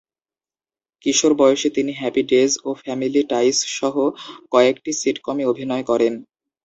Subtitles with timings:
[1.05, 3.95] কিশোর বয়সে তিনি "happy days" ও "ফ্যামিলি টাইস" সহ
[4.53, 6.13] কয়েকটি সিটকমে অভিনয় করেন।